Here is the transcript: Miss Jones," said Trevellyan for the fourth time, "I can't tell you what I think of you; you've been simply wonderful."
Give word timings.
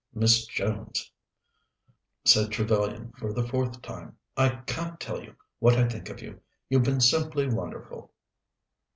Miss 0.15 0.47
Jones," 0.47 1.11
said 2.25 2.49
Trevellyan 2.49 3.11
for 3.17 3.33
the 3.33 3.47
fourth 3.47 3.83
time, 3.83 4.17
"I 4.35 4.49
can't 4.65 4.99
tell 4.99 5.21
you 5.21 5.35
what 5.59 5.77
I 5.77 5.87
think 5.87 6.09
of 6.09 6.23
you; 6.23 6.41
you've 6.71 6.81
been 6.81 7.01
simply 7.01 7.47
wonderful." 7.47 8.11